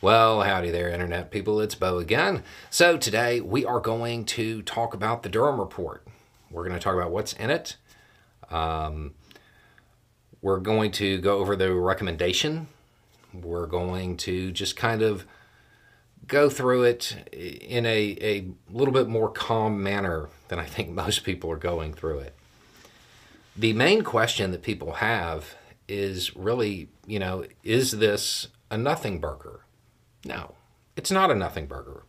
Well, 0.00 0.42
howdy 0.42 0.70
there, 0.70 0.88
Internet 0.88 1.32
people. 1.32 1.60
It's 1.60 1.74
Beau 1.74 1.98
again. 1.98 2.44
So, 2.70 2.96
today 2.96 3.40
we 3.40 3.64
are 3.64 3.80
going 3.80 4.26
to 4.26 4.62
talk 4.62 4.94
about 4.94 5.24
the 5.24 5.28
Durham 5.28 5.58
Report. 5.58 6.06
We're 6.52 6.62
going 6.62 6.78
to 6.78 6.80
talk 6.80 6.94
about 6.94 7.10
what's 7.10 7.32
in 7.32 7.50
it. 7.50 7.74
Um, 8.48 9.14
we're 10.40 10.60
going 10.60 10.92
to 10.92 11.18
go 11.18 11.38
over 11.38 11.56
the 11.56 11.74
recommendation. 11.74 12.68
We're 13.34 13.66
going 13.66 14.16
to 14.18 14.52
just 14.52 14.76
kind 14.76 15.02
of 15.02 15.26
go 16.28 16.48
through 16.48 16.84
it 16.84 17.16
in 17.32 17.84
a, 17.84 18.16
a 18.20 18.46
little 18.70 18.94
bit 18.94 19.08
more 19.08 19.28
calm 19.28 19.82
manner 19.82 20.28
than 20.46 20.60
I 20.60 20.64
think 20.64 20.90
most 20.92 21.24
people 21.24 21.50
are 21.50 21.56
going 21.56 21.92
through 21.92 22.20
it. 22.20 22.36
The 23.56 23.72
main 23.72 24.02
question 24.02 24.52
that 24.52 24.62
people 24.62 24.92
have 24.92 25.56
is 25.88 26.36
really, 26.36 26.88
you 27.04 27.18
know, 27.18 27.46
is 27.64 27.90
this 27.90 28.46
a 28.70 28.78
nothing 28.78 29.18
burger? 29.18 29.62
No, 30.24 30.54
it's 30.96 31.10
not 31.10 31.30
a 31.30 31.34
nothing 31.34 31.66
burger. 31.66 32.02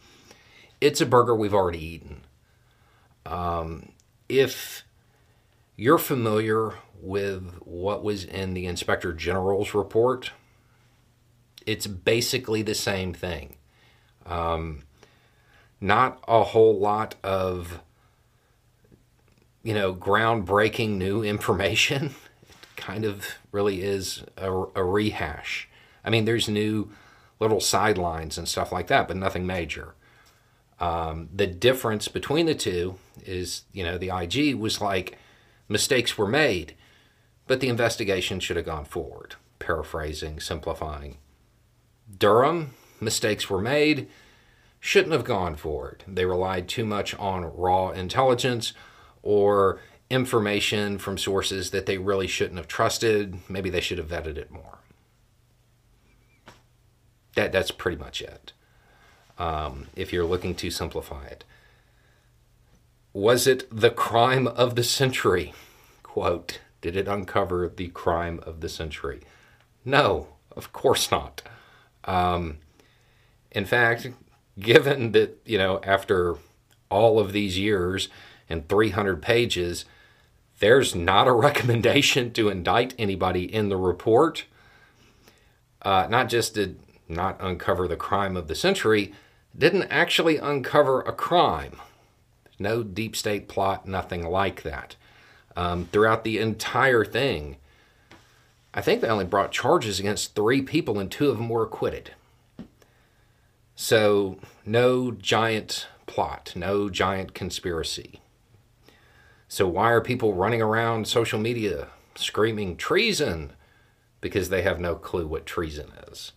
It's 0.81 1.01
a 1.01 1.05
burger 1.05 1.35
we've 1.35 1.53
already 1.53 1.83
eaten. 1.83 2.21
Um, 3.25 3.91
if 4.27 4.83
you're 5.75 5.97
familiar 5.97 6.73
with 7.01 7.59
what 7.63 8.03
was 8.03 8.23
in 8.25 8.53
the 8.53 8.65
Inspector 8.65 9.11
General's 9.13 9.73
report, 9.73 10.31
it's 11.65 11.87
basically 11.87 12.61
the 12.61 12.75
same 12.75 13.13
thing. 13.13 13.55
Um, 14.25 14.83
not 15.79 16.21
a 16.27 16.43
whole 16.43 16.77
lot 16.77 17.15
of, 17.23 17.81
you 19.63 19.73
know, 19.73 19.93
groundbreaking 19.93 20.97
new 20.97 21.23
information. 21.23 22.15
It 22.49 22.75
kind 22.75 23.05
of 23.05 23.25
really 23.51 23.81
is 23.81 24.23
a, 24.37 24.51
a 24.51 24.83
rehash. 24.83 25.69
I 26.03 26.09
mean, 26.09 26.25
there's 26.25 26.49
new 26.49 26.91
little 27.39 27.59
sidelines 27.59 28.37
and 28.37 28.47
stuff 28.47 28.71
like 28.71 28.87
that, 28.87 29.07
but 29.07 29.17
nothing 29.17 29.45
major. 29.45 29.95
Um, 30.79 31.29
the 31.33 31.47
difference 31.47 32.07
between 32.07 32.45
the 32.45 32.55
two 32.55 32.95
is, 33.25 33.63
you 33.73 33.83
know, 33.83 33.97
the 33.97 34.09
IG 34.09 34.55
was 34.55 34.81
like 34.81 35.17
mistakes 35.67 36.17
were 36.17 36.27
made, 36.27 36.75
but 37.47 37.59
the 37.59 37.69
investigation 37.69 38.39
should 38.39 38.57
have 38.57 38.65
gone 38.65 38.85
forward. 38.85 39.35
Paraphrasing, 39.59 40.39
simplifying. 40.39 41.17
Durham, 42.17 42.71
mistakes 43.01 43.49
were 43.49 43.61
made, 43.61 44.07
shouldn't 44.79 45.13
have 45.13 45.25
gone 45.25 45.55
forward. 45.55 46.03
They 46.07 46.25
relied 46.25 46.67
too 46.67 46.85
much 46.85 47.13
on 47.15 47.55
raw 47.55 47.89
intelligence 47.89 48.73
or 49.21 49.81
information 50.09 50.97
from 50.97 51.17
sources 51.17 51.71
that 51.71 51.85
they 51.85 51.97
really 51.97 52.27
shouldn't 52.27 52.57
have 52.57 52.67
trusted. 52.67 53.37
Maybe 53.49 53.69
they 53.69 53.81
should 53.81 53.97
have 53.97 54.07
vetted 54.07 54.37
it 54.37 54.51
more. 54.51 54.78
That, 57.35 57.51
that's 57.51 57.71
pretty 57.71 57.97
much 57.97 58.21
it. 58.21 58.53
Um, 59.37 59.87
if 59.95 60.11
you're 60.11 60.25
looking 60.25 60.55
to 60.55 60.69
simplify 60.69 61.25
it. 61.25 61.43
Was 63.13 63.47
it 63.47 63.67
the 63.71 63.89
crime 63.89 64.47
of 64.47 64.75
the 64.75 64.83
century? 64.83 65.53
Quote, 66.03 66.59
did 66.81 66.95
it 66.95 67.07
uncover 67.07 67.67
the 67.67 67.87
crime 67.89 68.39
of 68.43 68.61
the 68.61 68.69
century? 68.69 69.21
No, 69.83 70.27
of 70.55 70.71
course 70.73 71.11
not. 71.11 71.41
Um, 72.05 72.57
in 73.51 73.65
fact, 73.65 74.09
given 74.59 75.11
that, 75.13 75.39
you 75.45 75.57
know, 75.57 75.79
after 75.83 76.37
all 76.89 77.19
of 77.19 77.33
these 77.33 77.57
years 77.57 78.09
and 78.49 78.67
300 78.67 79.21
pages, 79.21 79.85
there's 80.59 80.95
not 80.95 81.27
a 81.27 81.31
recommendation 81.47 82.31
to 82.33 82.49
indict 82.49 82.93
anybody 82.97 83.43
in 83.43 83.69
the 83.69 83.77
report. 83.77 84.45
Uh, 85.81 86.07
not 86.09 86.29
just 86.29 86.55
did 86.55 86.79
not 87.09 87.37
uncover 87.41 87.87
the 87.87 87.95
crime 87.95 88.37
of 88.37 88.47
the 88.47 88.55
century, 88.55 89.13
didn't 89.57 89.83
actually 89.83 90.37
uncover 90.37 91.01
a 91.01 91.11
crime. 91.11 91.81
No 92.59 92.83
deep 92.83 93.15
state 93.15 93.47
plot, 93.47 93.87
nothing 93.87 94.23
like 94.23 94.61
that. 94.63 94.95
Um, 95.55 95.85
throughout 95.91 96.23
the 96.23 96.37
entire 96.37 97.03
thing, 97.03 97.57
I 98.73 98.81
think 98.81 99.01
they 99.01 99.07
only 99.07 99.25
brought 99.25 99.51
charges 99.51 99.99
against 99.99 100.35
three 100.35 100.61
people 100.61 100.99
and 100.99 101.11
two 101.11 101.29
of 101.29 101.37
them 101.37 101.49
were 101.49 101.63
acquitted. 101.63 102.11
So, 103.75 104.39
no 104.65 105.11
giant 105.11 105.87
plot, 106.05 106.53
no 106.55 106.89
giant 106.89 107.33
conspiracy. 107.33 108.21
So, 109.47 109.67
why 109.67 109.91
are 109.91 110.01
people 110.01 110.33
running 110.33 110.61
around 110.61 111.07
social 111.07 111.39
media 111.39 111.87
screaming 112.15 112.75
treason? 112.75 113.53
Because 114.21 114.49
they 114.49 114.61
have 114.63 114.79
no 114.79 114.95
clue 114.95 115.27
what 115.27 115.45
treason 115.45 115.91
is. 116.11 116.33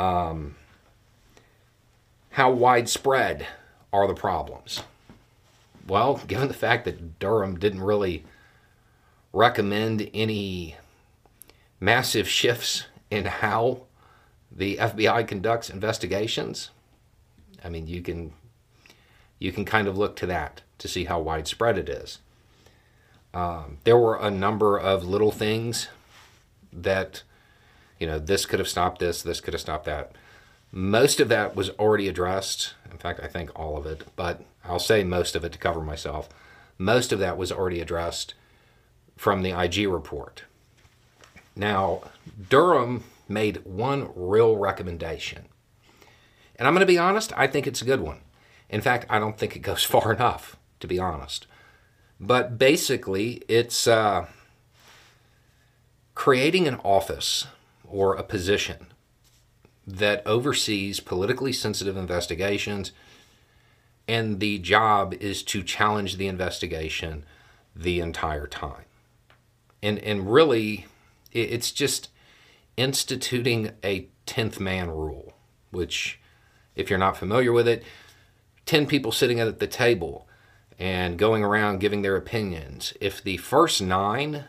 Um, 0.00 0.54
how 2.30 2.50
widespread 2.50 3.46
are 3.92 4.06
the 4.06 4.14
problems? 4.14 4.82
Well, 5.86 6.22
given 6.26 6.48
the 6.48 6.54
fact 6.54 6.86
that 6.86 7.18
Durham 7.18 7.58
didn't 7.58 7.82
really 7.82 8.24
recommend 9.32 10.08
any 10.14 10.76
massive 11.78 12.26
shifts 12.26 12.86
in 13.10 13.26
how 13.26 13.82
the 14.50 14.78
FBI 14.78 15.28
conducts 15.28 15.68
investigations, 15.68 16.70
I 17.62 17.68
mean, 17.68 17.86
you 17.86 18.00
can 18.00 18.32
you 19.38 19.52
can 19.52 19.64
kind 19.64 19.86
of 19.86 19.98
look 19.98 20.16
to 20.16 20.26
that 20.26 20.62
to 20.78 20.88
see 20.88 21.04
how 21.04 21.20
widespread 21.20 21.76
it 21.76 21.88
is. 21.88 22.18
Um, 23.32 23.78
there 23.84 23.96
were 23.96 24.16
a 24.16 24.30
number 24.30 24.78
of 24.78 25.04
little 25.04 25.30
things 25.30 25.88
that 26.72 27.22
you 28.00 28.06
know, 28.06 28.18
this 28.18 28.46
could 28.46 28.58
have 28.58 28.68
stopped 28.68 28.98
this, 28.98 29.22
this 29.22 29.40
could 29.40 29.54
have 29.54 29.60
stopped 29.60 29.84
that. 29.84 30.12
Most 30.72 31.20
of 31.20 31.28
that 31.28 31.54
was 31.54 31.70
already 31.70 32.08
addressed. 32.08 32.74
In 32.90 32.98
fact, 32.98 33.20
I 33.22 33.28
think 33.28 33.56
all 33.58 33.76
of 33.76 33.86
it, 33.86 34.04
but 34.16 34.42
I'll 34.64 34.78
say 34.78 35.04
most 35.04 35.36
of 35.36 35.44
it 35.44 35.52
to 35.52 35.58
cover 35.58 35.82
myself. 35.82 36.28
Most 36.78 37.12
of 37.12 37.18
that 37.18 37.36
was 37.36 37.52
already 37.52 37.80
addressed 37.80 38.34
from 39.16 39.42
the 39.42 39.50
IG 39.50 39.86
report. 39.86 40.44
Now, 41.54 42.02
Durham 42.48 43.04
made 43.28 43.64
one 43.64 44.10
real 44.14 44.56
recommendation. 44.56 45.44
And 46.56 46.66
I'm 46.66 46.74
going 46.74 46.80
to 46.80 46.86
be 46.86 46.98
honest, 46.98 47.32
I 47.36 47.46
think 47.46 47.66
it's 47.66 47.82
a 47.82 47.86
good 47.86 48.00
one. 48.00 48.20
In 48.70 48.80
fact, 48.80 49.06
I 49.10 49.18
don't 49.18 49.36
think 49.36 49.56
it 49.56 49.60
goes 49.60 49.84
far 49.84 50.12
enough, 50.12 50.56
to 50.80 50.86
be 50.86 50.98
honest. 50.98 51.46
But 52.18 52.58
basically, 52.58 53.42
it's 53.48 53.86
uh, 53.86 54.26
creating 56.14 56.68
an 56.68 56.76
office 56.84 57.46
or 57.90 58.14
a 58.14 58.22
position 58.22 58.86
that 59.86 60.22
oversees 60.26 61.00
politically 61.00 61.52
sensitive 61.52 61.96
investigations, 61.96 62.92
and 64.06 64.40
the 64.40 64.58
job 64.58 65.14
is 65.14 65.42
to 65.42 65.62
challenge 65.62 66.16
the 66.16 66.28
investigation 66.28 67.24
the 67.74 68.00
entire 68.00 68.46
time. 68.46 68.84
And, 69.82 69.98
and 70.00 70.30
really, 70.30 70.86
it's 71.32 71.72
just 71.72 72.10
instituting 72.76 73.72
a 73.82 74.08
10th 74.26 74.60
man 74.60 74.90
rule, 74.90 75.32
which, 75.70 76.20
if 76.74 76.90
you're 76.90 76.98
not 76.98 77.16
familiar 77.16 77.52
with 77.52 77.66
it, 77.66 77.82
10 78.66 78.86
people 78.86 79.12
sitting 79.12 79.40
at 79.40 79.58
the 79.58 79.66
table 79.66 80.28
and 80.78 81.18
going 81.18 81.44
around 81.44 81.80
giving 81.80 82.02
their 82.02 82.16
opinions. 82.16 82.94
If 83.00 83.22
the 83.22 83.36
first 83.38 83.82
nine 83.82 84.44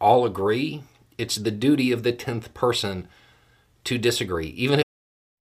all 0.00 0.24
agree 0.24 0.84
it's 1.18 1.36
the 1.36 1.50
duty 1.50 1.92
of 1.92 2.04
the 2.04 2.12
10th 2.12 2.54
person 2.54 3.08
to 3.84 3.98
disagree, 3.98 4.48
even 4.48 4.78
if. 4.78 4.84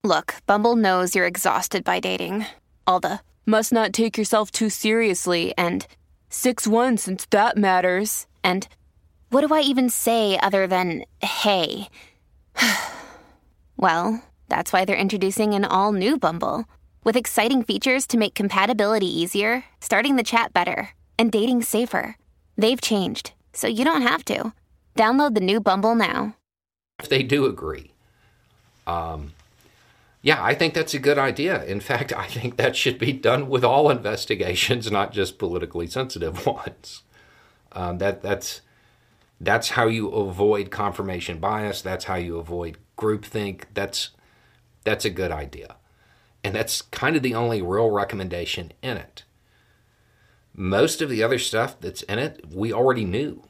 Look, 0.03 0.35
Bumble 0.45 0.75
knows 0.75 1.15
you're 1.15 1.25
exhausted 1.27 1.83
by 1.83 1.99
dating. 1.99 2.45
All 2.85 2.99
the 2.99 3.19
must 3.45 3.71
not 3.71 3.93
take 3.93 4.17
yourself 4.17 4.51
too 4.51 4.69
seriously 4.69 5.53
and 5.57 5.87
6 6.29 6.67
1 6.67 6.97
since 6.97 7.25
that 7.29 7.57
matters. 7.57 8.27
And 8.43 8.67
what 9.29 9.47
do 9.47 9.53
I 9.53 9.61
even 9.61 9.89
say 9.89 10.39
other 10.39 10.67
than 10.67 11.03
hey? 11.21 11.89
well, 13.77 14.23
that's 14.49 14.71
why 14.73 14.85
they're 14.85 14.95
introducing 14.95 15.53
an 15.53 15.65
all 15.65 15.91
new 15.91 16.17
Bumble 16.17 16.65
with 17.03 17.15
exciting 17.15 17.63
features 17.63 18.07
to 18.07 18.17
make 18.17 18.35
compatibility 18.35 19.07
easier, 19.07 19.63
starting 19.79 20.15
the 20.15 20.23
chat 20.23 20.53
better, 20.53 20.89
and 21.17 21.31
dating 21.31 21.61
safer. 21.61 22.15
They've 22.57 22.81
changed, 22.81 23.33
so 23.53 23.67
you 23.67 23.85
don't 23.85 24.01
have 24.01 24.25
to. 24.25 24.53
Download 24.97 25.35
the 25.35 25.41
new 25.41 25.59
Bumble 25.59 25.95
now. 25.95 26.35
If 26.99 27.07
they 27.07 27.21
do 27.21 27.45
agree. 27.45 27.91
Um, 28.87 29.33
yeah, 30.23 30.43
I 30.43 30.55
think 30.55 30.73
that's 30.73 30.95
a 30.95 30.99
good 30.99 31.19
idea. 31.19 31.63
In 31.65 31.79
fact, 31.79 32.11
I 32.11 32.25
think 32.25 32.57
that 32.57 32.75
should 32.75 32.97
be 32.97 33.13
done 33.13 33.47
with 33.47 33.63
all 33.63 33.89
investigations, 33.91 34.91
not 34.91 35.13
just 35.13 35.37
politically 35.37 35.87
sensitive 35.87 36.45
ones. 36.45 37.03
Um, 37.73 37.99
that 37.99 38.23
that's 38.23 38.61
that's 39.39 39.69
how 39.69 39.85
you 39.85 40.09
avoid 40.09 40.71
confirmation 40.71 41.39
bias. 41.39 41.81
That's 41.81 42.05
how 42.05 42.15
you 42.15 42.39
avoid 42.39 42.77
groupthink. 42.97 43.65
That's 43.75 44.09
that's 44.83 45.05
a 45.05 45.11
good 45.11 45.31
idea, 45.31 45.75
and 46.43 46.55
that's 46.55 46.81
kind 46.81 47.15
of 47.15 47.21
the 47.21 47.35
only 47.35 47.61
real 47.61 47.91
recommendation 47.91 48.71
in 48.81 48.97
it. 48.97 49.23
Most 50.55 51.03
of 51.03 51.09
the 51.09 51.21
other 51.21 51.37
stuff 51.37 51.79
that's 51.79 52.01
in 52.03 52.17
it, 52.17 52.43
we 52.51 52.73
already 52.73 53.05
knew. 53.05 53.43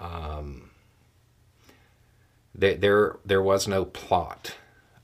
Um, 0.00 0.70
there, 2.54 3.16
there, 3.24 3.42
was 3.42 3.68
no 3.68 3.84
plot. 3.84 4.54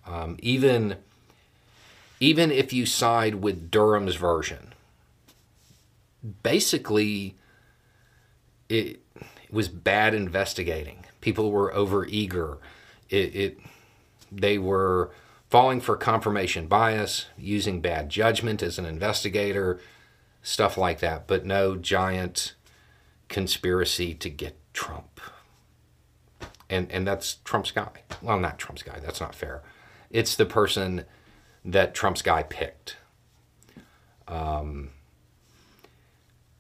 Um, 0.07 0.37
even 0.41 0.97
even 2.19 2.51
if 2.51 2.73
you 2.73 2.87
side 2.87 3.37
with 3.37 3.71
Durham's 3.71 4.17
version, 4.17 4.73
basically 6.43 7.37
it, 8.69 9.01
it 9.17 9.53
was 9.53 9.69
bad 9.69 10.15
investigating. 10.15 11.05
People 11.21 11.51
were 11.51 11.73
overeager. 11.73 12.59
It, 13.11 13.35
it 13.37 13.59
they 14.33 14.59
were 14.59 15.11
falling 15.49 15.81
for 15.81 15.97
confirmation 15.97 16.67
bias, 16.67 17.27
using 17.37 17.81
bad 17.81 18.09
judgment 18.09 18.63
as 18.63 18.79
an 18.79 18.87
investigator, 18.87 19.79
stuff 20.43 20.77
like 20.77 21.01
that. 21.01 21.27
But 21.27 21.45
no 21.45 21.77
giant 21.77 22.55
conspiracy 23.29 24.15
to 24.15 24.31
get 24.31 24.57
Trump. 24.77 25.21
And 26.69 26.91
and 26.93 27.07
that's 27.07 27.39
Trump's 27.45 27.71
guy. 27.71 27.89
Well, 28.21 28.39
not 28.39 28.59
Trump's 28.59 28.83
guy. 28.83 29.01
That's 29.01 29.21
not 29.21 29.35
fair. 29.35 29.63
It's 30.11 30.37
the 30.37 30.47
person 30.47 31.05
that 31.65 31.95
Trump's 31.95 32.23
guy 32.23 32.43
picked. 32.43 32.97
Um, 34.29 34.91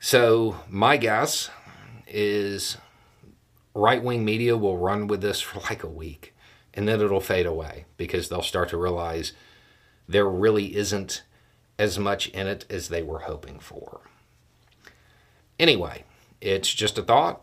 so 0.00 0.56
my 0.68 0.96
guess 0.96 1.50
is 2.06 2.78
right 3.74 4.02
wing 4.02 4.24
media 4.24 4.56
will 4.56 4.78
run 4.78 5.06
with 5.06 5.20
this 5.20 5.40
for 5.40 5.60
like 5.60 5.82
a 5.82 5.88
week 5.88 6.34
and 6.72 6.88
then 6.88 7.00
it'll 7.00 7.20
fade 7.20 7.46
away 7.46 7.84
because 7.96 8.28
they'll 8.28 8.42
start 8.42 8.68
to 8.70 8.76
realize 8.76 9.32
there 10.08 10.28
really 10.28 10.76
isn't 10.76 11.22
as 11.78 11.98
much 11.98 12.28
in 12.28 12.46
it 12.46 12.64
as 12.70 12.88
they 12.88 13.02
were 13.02 13.20
hoping 13.20 13.58
for. 13.58 14.00
Anyway, 15.58 16.04
it's 16.40 16.72
just 16.72 16.98
a 16.98 17.02
thought. 17.02 17.42